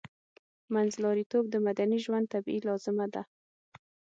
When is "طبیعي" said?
2.33-2.61